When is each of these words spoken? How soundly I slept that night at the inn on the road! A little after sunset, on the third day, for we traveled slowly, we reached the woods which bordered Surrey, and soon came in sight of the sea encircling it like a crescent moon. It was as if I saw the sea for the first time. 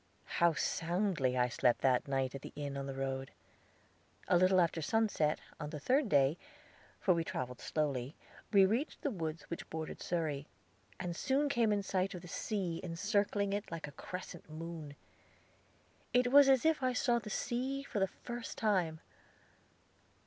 How 0.41 0.55
soundly 0.55 1.37
I 1.37 1.47
slept 1.47 1.81
that 1.81 2.07
night 2.07 2.33
at 2.33 2.41
the 2.41 2.51
inn 2.55 2.75
on 2.75 2.87
the 2.87 2.95
road! 2.95 3.29
A 4.27 4.35
little 4.35 4.59
after 4.59 4.81
sunset, 4.81 5.37
on 5.59 5.69
the 5.69 5.79
third 5.79 6.09
day, 6.09 6.39
for 6.99 7.13
we 7.13 7.23
traveled 7.23 7.61
slowly, 7.61 8.15
we 8.51 8.65
reached 8.65 9.01
the 9.03 9.11
woods 9.11 9.43
which 9.43 9.69
bordered 9.69 10.01
Surrey, 10.01 10.47
and 10.99 11.15
soon 11.15 11.49
came 11.49 11.71
in 11.71 11.83
sight 11.83 12.15
of 12.15 12.23
the 12.23 12.27
sea 12.27 12.81
encircling 12.83 13.53
it 13.53 13.71
like 13.71 13.87
a 13.87 13.91
crescent 13.91 14.49
moon. 14.49 14.95
It 16.15 16.31
was 16.31 16.49
as 16.49 16.65
if 16.65 16.81
I 16.81 16.93
saw 16.93 17.19
the 17.19 17.29
sea 17.29 17.83
for 17.83 17.99
the 17.99 18.07
first 18.07 18.57
time. 18.57 19.01